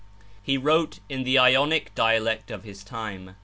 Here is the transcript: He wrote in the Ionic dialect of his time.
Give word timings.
He 0.41 0.57
wrote 0.57 0.97
in 1.09 1.25
the 1.25 1.37
Ionic 1.37 1.93
dialect 1.93 2.49
of 2.49 2.63
his 2.63 2.83
time. 2.83 3.35